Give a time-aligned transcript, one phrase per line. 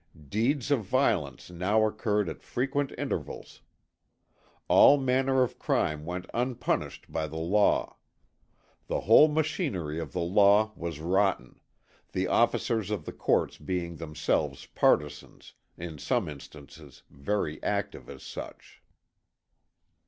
[0.29, 3.61] Deeds of violence now occurred at frequent intervals.
[4.67, 7.97] All manner of crime went unpunished by the law.
[8.87, 11.59] The whole machinery of the law was rotten,
[12.13, 18.81] the officers of the courts being themselves partisans, in some instances very active as such.